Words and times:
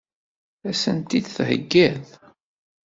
Ad 0.69 0.75
sen-t-id-theggiḍ? 0.81 2.05